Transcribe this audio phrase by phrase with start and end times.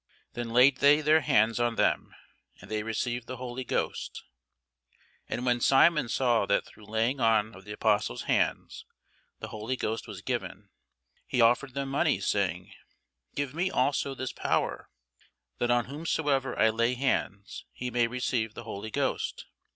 [0.33, 2.15] Then laid they their hands on them,
[2.59, 4.23] and they received the Holy Ghost.
[5.29, 8.83] And when Simon saw that through laying on of the apostles' hands
[9.41, 10.71] the Holy Ghost was given,
[11.27, 12.71] he offered them money, saying,
[13.35, 14.89] Give me also this power,
[15.59, 19.45] that on whomsoever I lay hands, he may receive the Holy Ghost.